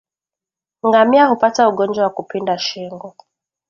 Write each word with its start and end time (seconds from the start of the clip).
Ngamia 0.87 1.25
hupata 1.25 1.69
ugonjwa 1.69 2.03
wa 2.03 2.09
kupinda 2.09 2.57
shingo 2.57 3.15